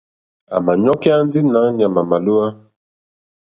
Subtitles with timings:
[0.53, 2.47] À mà ɲɔ́kyá ndí nǎ ɲàmà màlíwá.